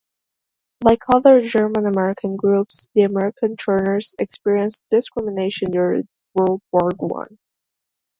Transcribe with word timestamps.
Like 0.83 1.03
other 1.09 1.41
German-American 1.41 2.35
groups, 2.35 2.87
the 2.95 3.03
American 3.03 3.55
Turners 3.55 4.15
experienced 4.17 4.81
discrimination 4.89 5.69
during 5.69 6.07
World 6.33 6.63
War 6.71 6.89
One. 6.97 7.37